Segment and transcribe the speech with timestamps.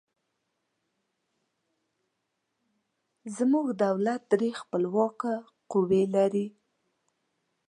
[3.37, 5.33] زموږ دولت درې خپلواکه
[5.71, 6.47] قوې لري.